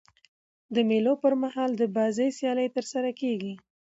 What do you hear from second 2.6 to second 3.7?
ترسره کیږي.